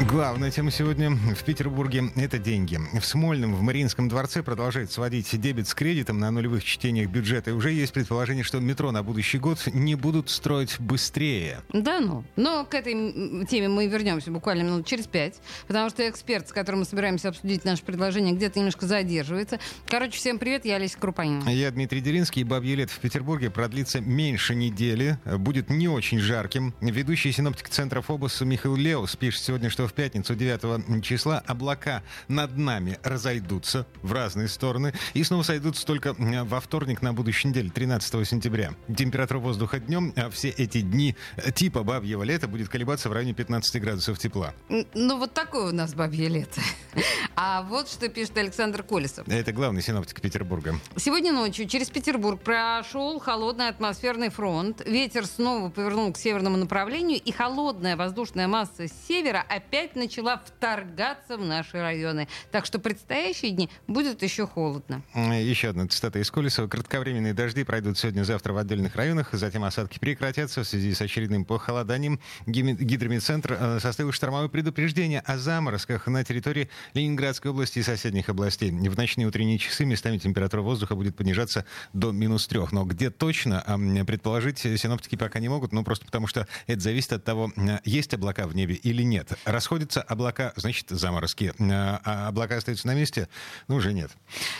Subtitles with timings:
[0.00, 2.80] Главная тема сегодня в Петербурге– это деньги.
[2.98, 7.50] В Смольном, в Мариинском дворце продолжают сводить дебет с кредитом на нулевых чтениях бюджета.
[7.50, 11.60] И уже есть предположение, что метро на будущий год не будут строить быстрее.
[11.72, 12.24] Да ну.
[12.34, 16.80] Но к этой теме мы вернемся буквально минут через пять, потому что эксперт, с которым
[16.80, 19.60] мы собираемся обсудить наше предложение, где-то немножко задерживается.
[19.86, 21.48] Короче, всем привет, я Олеся Крупанина.
[21.48, 26.74] Я Дмитрий Делинский, и бабье лето в Петербурге продлится меньше недели, будет не очень жарким.
[26.80, 32.56] Ведущий синоптик центра Фобос Михаил Леус пишет сегодня, что в пятницу 9 числа облака над
[32.56, 38.26] нами разойдутся в разные стороны и снова сойдутся только во вторник на будущей неделе, 13
[38.26, 38.74] сентября.
[38.96, 41.16] Температура воздуха днем а все эти дни
[41.54, 44.54] типа бабьего лета будет колебаться в районе 15 градусов тепла.
[44.68, 46.60] Ну вот такое у нас бабье лето.
[47.36, 49.26] А вот что пишет Александр Колесов.
[49.26, 50.78] Это главный синоптик Петербурга.
[50.96, 54.80] Сегодня ночью через Петербург прошел холодный атмосферный фронт.
[54.86, 61.36] Ветер снова повернул к северному направлению, и холодная воздушная масса с севера опять начала вторгаться
[61.36, 62.28] в наши районы.
[62.50, 65.02] Так что предстоящие дни будет еще холодно.
[65.14, 66.68] Еще одна цитата из Колесова.
[66.68, 72.20] Кратковременные дожди пройдут сегодня-завтра в отдельных районах, затем осадки прекратятся в связи с очередным похолоданием.
[72.46, 78.70] Гидромедцентр э, составил штормовое предупреждение о заморозках на территории Ленинградской области и соседних областей.
[78.70, 82.70] В ночные утренние часы местами температура воздуха будет понижаться до минус трех.
[82.72, 83.62] Но где точно,
[84.06, 87.52] предположить синоптики пока не могут, ну просто потому что это зависит от того,
[87.84, 89.32] есть облака в небе или нет.
[89.64, 91.54] Расходятся облака, значит, заморозки.
[91.58, 93.30] А облака остаются на месте,
[93.66, 94.10] ну уже нет.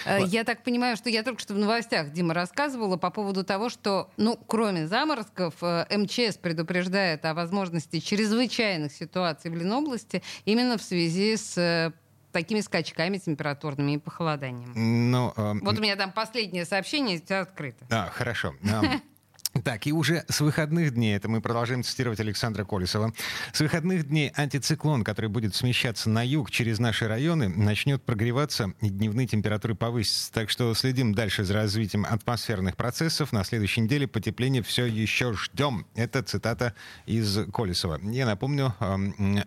[0.06, 3.68] Э, я так понимаю, что я только что в новостях, Дима, рассказывала по поводу того,
[3.68, 10.82] что, ну, кроме заморозков, э, МЧС предупреждает о возможности чрезвычайных ситуаций в Ленобласти именно в
[10.82, 11.92] связи с э,
[12.32, 14.72] такими скачками температурными и похолоданием.
[15.10, 17.84] Ну, э, вот у меня там последнее сообщение, у тебя открыто.
[17.90, 18.54] А, хорошо.
[19.62, 23.12] Так, и уже с выходных дней, это мы продолжаем цитировать Александра Колесова,
[23.52, 28.90] с выходных дней антициклон, который будет смещаться на юг через наши районы, начнет прогреваться, и
[28.90, 30.32] дневные температуры повысятся.
[30.32, 33.32] Так что следим дальше за развитием атмосферных процессов.
[33.32, 35.86] На следующей неделе потепление все еще ждем.
[35.94, 36.74] Это цитата
[37.06, 38.00] из Колесова.
[38.02, 38.74] Я напомню,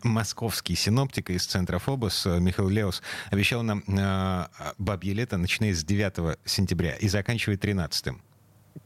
[0.03, 4.45] московский синоптик из центра Фобос Михаил Леус обещал нам э,
[4.77, 8.15] бабье лето, начиная с 9 сентября и заканчивая 13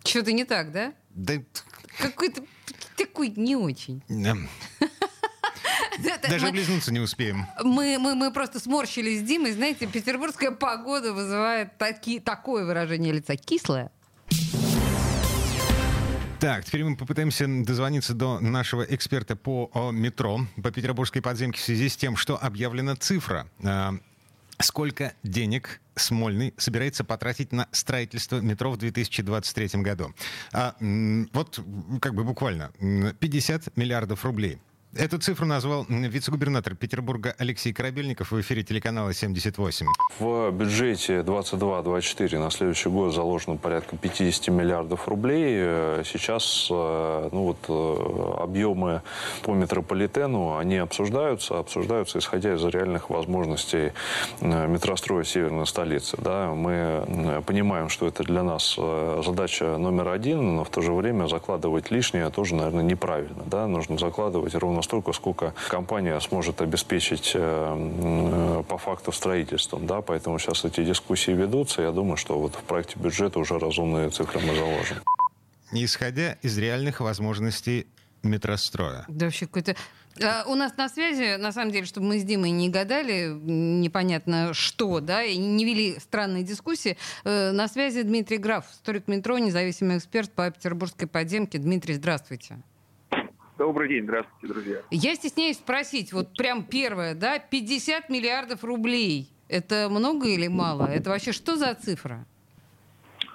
[0.03, 0.93] Что-то не так, да?
[1.09, 1.33] Да...
[1.97, 2.43] Какой-то
[2.97, 4.03] такой не очень.
[6.29, 7.45] Даже облизнуться не успеем.
[7.63, 9.51] Мы, мы, мы просто сморщились с Димой.
[9.51, 13.35] Знаете, петербургская погода вызывает таки, такое выражение лица.
[13.35, 13.91] Кислое.
[16.39, 21.87] Так, теперь мы попытаемся дозвониться до нашего эксперта по метро, по петербургской подземке в связи
[21.87, 23.93] с тем, что объявлена цифра а,
[24.61, 30.13] Сколько денег Смольный собирается потратить на строительство метро в 2023 году?
[30.53, 30.75] А,
[31.33, 31.59] вот
[32.01, 32.71] как бы буквально
[33.19, 34.59] 50 миллиардов рублей.
[34.93, 39.85] Эту цифру назвал вице-губернатор Петербурга Алексей Корабельников в эфире телеканала 78.
[40.19, 46.03] В бюджете 22-24 на следующий год заложено порядка 50 миллиардов рублей.
[46.03, 49.01] Сейчас ну вот, э, объемы
[49.43, 53.93] по метрополитену, они обсуждаются, обсуждаются исходя из реальных возможностей
[54.41, 56.17] э, метростроя северной столицы.
[56.19, 60.91] Да, мы понимаем, что это для нас э, задача номер один, но в то же
[60.91, 63.43] время закладывать лишнее тоже, наверное, неправильно.
[63.45, 63.67] Да?
[63.67, 69.85] Нужно закладывать ровно настолько, сколько компания сможет обеспечить э, по факту строительством.
[69.85, 70.01] Да?
[70.01, 71.83] Поэтому сейчас эти дискуссии ведутся.
[71.83, 74.97] Я думаю, что вот в проекте бюджета уже разумные цифры мы заложим.
[75.71, 77.87] Исходя из реальных возможностей
[78.23, 79.05] метростроя.
[79.07, 79.75] Да вообще какой-то...
[80.21, 84.53] А, у нас на связи, на самом деле, чтобы мы с Димой не гадали, непонятно
[84.53, 89.97] что, да, и не вели странные дискуссии, э, на связи Дмитрий Граф, историк метро, независимый
[89.97, 91.59] эксперт по петербургской подземке.
[91.59, 92.57] Дмитрий, здравствуйте.
[93.61, 94.81] Добрый день, здравствуйте, друзья.
[94.89, 99.31] Я стесняюсь спросить, вот прям первое, да, 50 миллиардов рублей.
[99.49, 100.87] Это много или мало?
[100.87, 102.25] Это вообще что за цифра?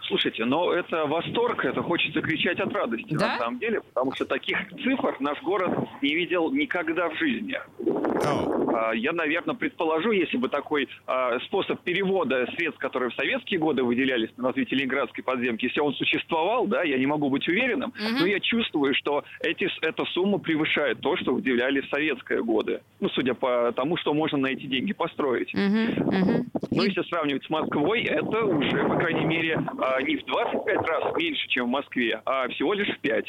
[0.06, 3.32] Слушайте, но это восторг, это хочется кричать от радости, да?
[3.32, 7.58] на самом деле, потому что таких цифр наш город не видел никогда в жизни.
[7.78, 8.66] Oh.
[8.94, 14.30] Я, наверное, предположу, если бы такой а, способ перевода средств, которые в советские годы выделялись
[14.36, 18.20] на развитие Ленинградской подземки, если он существовал, да, я не могу быть уверенным, uh-huh.
[18.20, 22.80] но я чувствую, что эти, эта сумма превышает то, что выделяли в советские годы.
[23.00, 25.54] Ну, судя по тому, что можно на эти деньги построить.
[25.54, 25.96] Uh-huh.
[25.96, 26.44] Uh-huh.
[26.70, 31.16] Ну, если сравнивать с Москвой, это уже, по крайней мере, а, не в 25 раз
[31.16, 33.26] меньше, чем в Москве, а всего лишь в 5.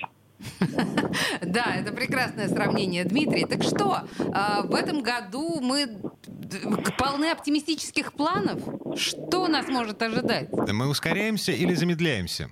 [1.42, 3.46] Да, это прекрасное сравнение, Дмитрий.
[3.46, 4.02] Так что,
[4.34, 5.88] а, в этом году мы
[6.98, 8.62] полны оптимистических планов?
[8.96, 10.50] Что нас может ожидать?
[10.52, 12.50] Мы ускоряемся или замедляемся?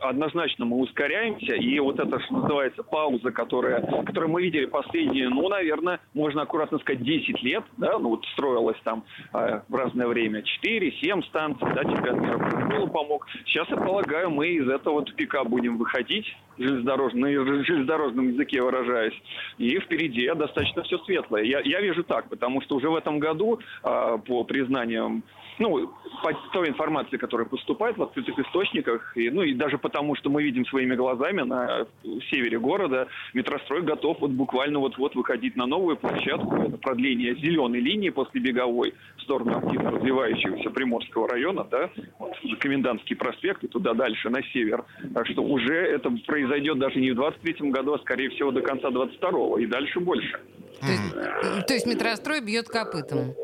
[0.00, 5.48] Однозначно мы ускоряемся, и вот это, что называется, пауза, которая, которую мы видели последние, ну,
[5.48, 10.42] наверное, можно аккуратно сказать, 10 лет, да, ну, вот строилась там э, в разное время
[10.64, 13.26] 4-7 станций, да, чемпионат мира по футболу помог.
[13.46, 16.26] Сейчас, я полагаю, мы из этого тупика будем выходить,
[16.58, 19.14] железнодорожным, на железнодорожном языке выражаясь,
[19.58, 21.44] и впереди достаточно все светлое.
[21.44, 25.22] Я, я вижу так, потому что уже в этом году, э, по признаниям
[25.58, 25.92] ну,
[26.22, 30.42] по той информации, которая поступает в открытых источниках, и, ну и даже потому, что мы
[30.42, 31.86] видим своими глазами на
[32.30, 36.54] севере города, метрострой готов вот буквально вот-вот выходить на новую площадку.
[36.56, 43.16] Это продление зеленой линии после беговой в сторону активно развивающегося Приморского района, да, вот, Комендантский
[43.16, 44.84] проспект и туда дальше, на север.
[45.12, 48.88] Так что уже это произойдет даже не в 23 году, а скорее всего до конца
[48.88, 50.40] 22-го и дальше больше.
[50.80, 53.34] То есть, то есть метрострой бьет копытом?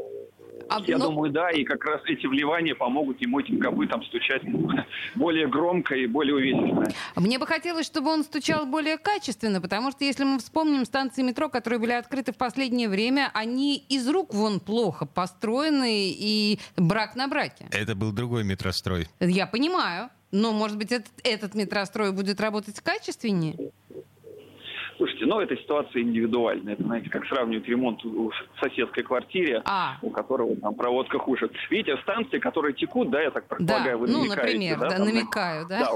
[0.69, 1.06] А, Я но...
[1.06, 4.43] думаю, да, и как раз эти вливания помогут ему этим копытом стучать
[5.14, 6.93] более громко и более увесисто.
[7.16, 11.49] Мне бы хотелось, чтобы он стучал более качественно, потому что если мы вспомним станции метро,
[11.49, 17.28] которые были открыты в последнее время, они из рук вон плохо построены и брак на
[17.28, 17.67] браке.
[17.70, 19.08] Это был другой метрострой.
[19.20, 20.10] Я понимаю.
[20.34, 23.70] Но, может быть, этот, этот метрострой будет работать качественнее?
[24.96, 26.75] Слушайте, ну, эта ситуация индивидуальная.
[26.75, 29.96] Это, знаете, как сравнивать ремонт в соседской квартире, а.
[30.02, 31.50] у которого там проводка хуже.
[31.70, 34.05] Видите, станции, которые текут, да, я так предполагаю, да.
[34.05, 35.81] вы ну, например, да, да там, намекаю, да?
[35.81, 35.91] Да,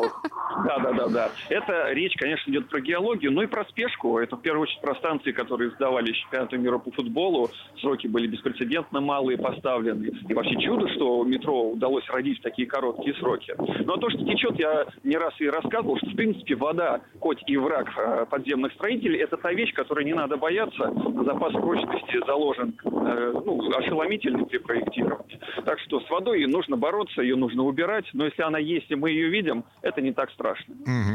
[0.64, 1.30] да, да, да.
[1.48, 4.18] Это речь, конечно, идет про геологию, но и про спешку.
[4.18, 7.50] Это, в первую очередь, про станции, которые сдавали чемпионату мира по футболу.
[7.80, 10.10] Сроки были беспрецедентно малые поставлены.
[10.28, 13.54] И вообще чудо, что метро удалось родить в такие короткие сроки.
[13.84, 17.56] Но то, что течет, я не раз и рассказывал, что, в принципе, вода, хоть и
[17.56, 20.92] враг э, подземных строитель– это та вещь, которой не надо бояться.
[21.24, 25.40] Запас прочности заложен э, ну, ошеломительный при проектировании.
[25.64, 28.06] Так что с водой нужно бороться, ее нужно убирать.
[28.12, 30.47] Но если она есть, и мы ее видим, это не так страшно.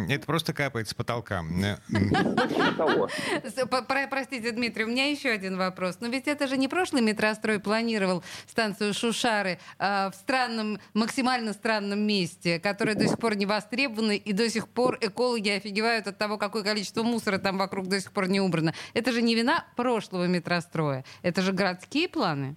[0.10, 1.44] Это просто капает с потолка.
[4.10, 5.98] Простите, Дмитрий, у меня еще один вопрос.
[6.00, 12.00] Но ведь это же не прошлый метрострой планировал станцию Шушары а в странном, максимально странном
[12.00, 16.38] месте, которое до сих пор не востребовано, и до сих пор экологи офигевают от того,
[16.38, 18.74] какое количество мусора там вокруг до сих пор не убрано.
[18.94, 21.04] Это же не вина прошлого метростроя.
[21.22, 22.56] Это же городские планы.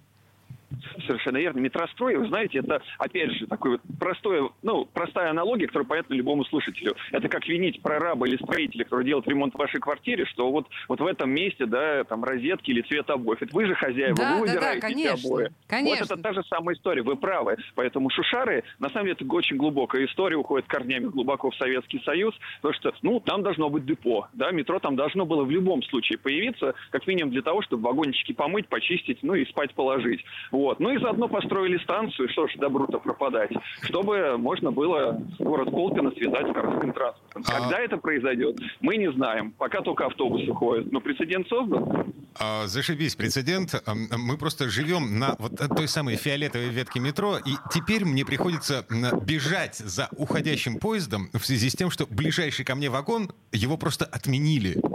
[1.05, 1.59] Совершенно верно.
[1.59, 6.43] Метрострой, вы знаете, это, опять же, такой вот простой, ну, простая аналогия, которая понятна любому
[6.45, 6.95] слушателю.
[7.11, 10.99] Это как винить прораба или строителя, который делает ремонт в вашей квартире, что вот, вот
[10.99, 13.41] в этом месте, да, там, розетки или цвет обоев.
[13.41, 15.51] Это вы же хозяева, да, вы выбираете да, да, конечно, обои.
[15.67, 16.05] Конечно.
[16.05, 17.57] Вот это та же самая история, вы правы.
[17.75, 22.35] Поэтому Шушары, на самом деле, это очень глубокая история, уходит корнями глубоко в Советский Союз,
[22.61, 26.17] потому что, ну, там должно быть депо, да, метро там должно было в любом случае
[26.17, 30.23] появиться, как минимум для того, чтобы вагончики помыть, почистить, ну и спать положить.
[30.57, 30.79] Вот.
[30.79, 33.51] Ну и заодно построили станцию, что ж добру-то пропадать,
[33.81, 37.43] чтобы можно было город Колпино связать с городским транспортом.
[37.45, 37.59] А...
[37.59, 39.51] Когда это произойдет, мы не знаем.
[39.51, 40.91] Пока только автобусы ходят.
[40.91, 42.11] Но прецедент создан.
[42.39, 43.75] А, зашибись, прецедент.
[43.85, 48.83] Мы просто живем на вот той самой фиолетовой ветке метро, и теперь мне приходится
[49.21, 54.05] бежать за уходящим поездом в связи с тем, что ближайший ко мне вагон, его просто
[54.05, 54.81] отменили.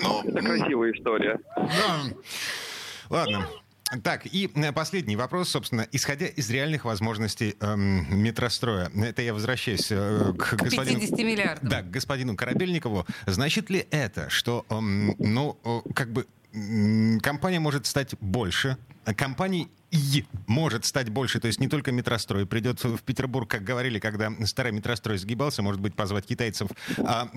[0.00, 1.40] Ну, Это красивая история.
[3.08, 3.46] Ладно.
[4.02, 8.90] Так, и э, последний вопрос, собственно, исходя из реальных возможностей эм, метростроя.
[8.94, 11.00] Это я возвращаюсь э, к, к господину...
[11.00, 11.68] 50 миллиардам.
[11.68, 13.06] Да, к господину Корабельникову.
[13.26, 15.58] Значит ли это, что, эм, ну,
[15.94, 16.26] как бы
[17.22, 18.76] компания может стать больше,
[19.16, 22.46] компаний и может стать больше, то есть не только метрострой.
[22.46, 26.68] Придет в Петербург, как говорили, когда старый метрострой сгибался, может быть, позвать китайцев.
[26.98, 27.28] А,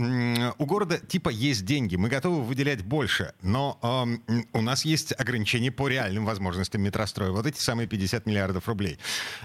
[0.58, 4.06] у города типа есть деньги, мы готовы выделять больше, но а,
[4.54, 7.32] у нас есть ограничения по реальным возможностям метростроя.
[7.32, 8.98] Вот эти самые 50 миллиардов рублей.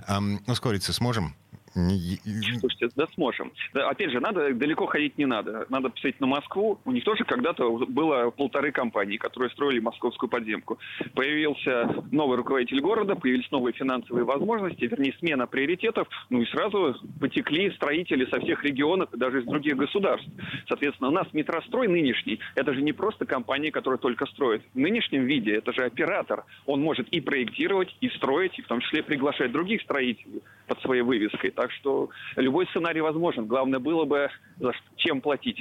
[0.07, 1.37] А, ускориться сможем?
[1.77, 3.53] Слушайте, да сможем.
[3.75, 5.67] Да, опять же, надо далеко ходить не надо.
[5.69, 6.79] Надо посмотреть на Москву.
[6.85, 10.79] У них тоже когда-то было полторы компании, которые строили московскую подземку.
[11.15, 16.09] Появился новый руководитель города, появились новые финансовые возможности, вернее, смена приоритетов.
[16.31, 20.29] Ну и сразу потекли строители со всех регионов и даже из других государств.
[20.69, 24.63] Соответственно, у нас метрострой нынешний, это же не просто компания, которая только строит.
[24.73, 26.45] В нынешнем виде это же оператор.
[26.65, 31.03] Он может и проектировать, и строить, и в том числе приглашать других строителей под своей
[31.03, 31.51] вывеской.
[31.51, 33.47] Так что любой сценарий возможен.
[33.47, 35.61] Главное было бы за чем платить.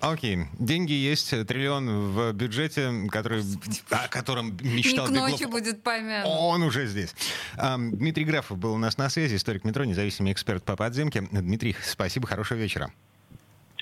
[0.00, 0.38] Окей.
[0.60, 3.42] Деньги есть, триллион в бюджете, который,
[3.90, 6.30] о котором мечтал Не к ночи будет помянут.
[6.30, 7.14] Он уже здесь.
[7.56, 11.22] Дмитрий Графов был у нас на связи, историк метро, независимый эксперт по подземке.
[11.32, 12.92] Дмитрий, спасибо, хорошего вечера.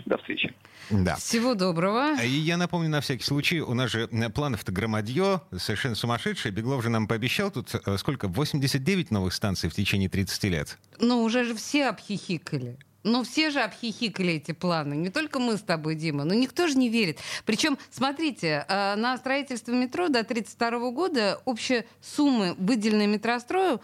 [0.06, 0.54] До встречи.
[0.90, 1.16] Да.
[1.16, 2.20] Всего доброго.
[2.22, 6.52] И я напомню на всякий случай, у нас же планов-то громадье, совершенно сумасшедшее.
[6.52, 8.28] Беглов же нам пообещал тут э, сколько?
[8.28, 10.78] 89 новых станций в течение 30 лет.
[11.00, 12.78] Ну, уже же все обхихикали.
[13.06, 14.94] Ну, все же обхихикали эти планы.
[14.94, 16.24] Не только мы с тобой, Дима.
[16.24, 17.20] Но никто же не верит.
[17.44, 23.80] Причем, смотрите, э, на строительство метро до 1932 года общая сумма, выделенная метрострою,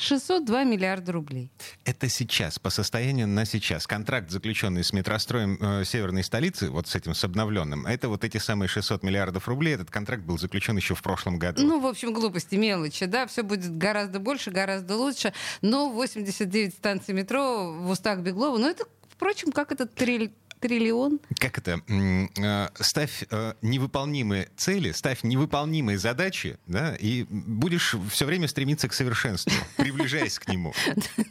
[0.00, 1.50] 602 миллиарда рублей.
[1.84, 3.86] Это сейчас, по состоянию на сейчас.
[3.86, 8.38] Контракт, заключенный с метростроем э, северной столицы, вот с этим, с обновленным, это вот эти
[8.38, 9.74] самые 600 миллиардов рублей.
[9.74, 11.62] Этот контракт был заключен еще в прошлом году.
[11.62, 15.32] Ну, в общем, глупости, мелочи, да, все будет гораздо больше, гораздо лучше.
[15.60, 21.20] Но 89 станций метро в устах Беглова, ну, это, впрочем, как этот триль триллион.
[21.38, 21.80] Как это?
[21.88, 28.92] Э, ставь э, невыполнимые цели, ставь невыполнимые задачи, да, и будешь все время стремиться к
[28.92, 30.72] совершенству, приближаясь к нему.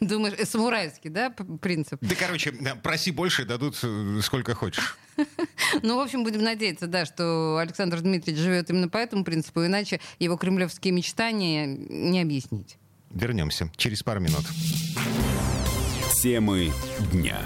[0.00, 1.98] Думаешь, э, самурайский, да, принцип?
[2.00, 3.76] Да, короче, проси больше, дадут
[4.22, 4.98] сколько хочешь.
[5.82, 10.00] Ну, в общем, будем надеяться, да, что Александр Дмитриевич живет именно по этому принципу, иначе
[10.18, 12.78] его кремлевские мечтания не объяснить.
[13.10, 14.44] Вернемся через пару минут.
[16.22, 16.72] Темы
[17.12, 17.40] дня.